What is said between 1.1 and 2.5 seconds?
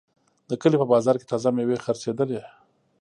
کې تازه میوې خرڅېدلې.